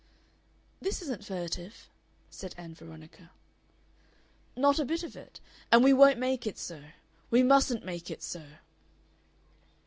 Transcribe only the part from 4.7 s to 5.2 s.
a bit of